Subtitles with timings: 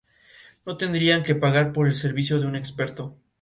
[0.65, 3.19] No tendrían que pagar por el servicio de un experto.